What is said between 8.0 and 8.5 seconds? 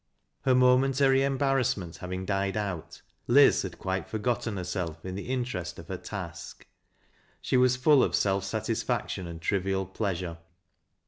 of self